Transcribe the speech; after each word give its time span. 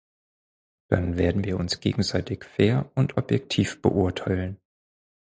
Dann 0.89 1.15
werden 1.19 1.43
wir 1.43 1.59
uns 1.59 1.79
gegenseitig 1.79 2.43
fair 2.43 2.89
und 2.95 3.17
objektiv 3.17 3.83
beurteilen. 3.83 4.57